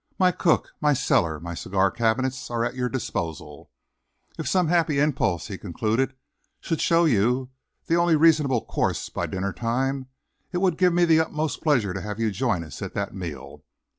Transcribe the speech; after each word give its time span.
My 0.17 0.31
cook, 0.31 0.73
my 0.81 0.93
cellar, 0.93 1.39
my 1.39 1.53
cigar 1.53 1.91
cabinets, 1.91 2.49
are 2.49 2.65
at 2.65 2.73
your 2.73 2.89
disposal. 2.89 3.69
If 4.35 4.47
some 4.47 4.67
happy 4.67 4.97
impulse," 4.97 5.45
he 5.45 5.59
concluded, 5.59 6.15
"should 6.59 6.81
show 6.81 7.05
you 7.05 7.51
the 7.85 7.97
only 7.97 8.15
reasonable 8.15 8.65
course 8.65 9.09
by 9.09 9.27
dinnertime, 9.27 10.07
it 10.51 10.57
would 10.57 10.79
give 10.79 10.91
me 10.91 11.05
the 11.05 11.19
utmost 11.19 11.61
pleasure 11.61 11.93
to 11.93 12.01
have 12.01 12.19
you 12.19 12.31
join 12.31 12.63
us 12.63 12.81
at 12.81 12.95
that 12.95 13.13
meal. 13.13 13.63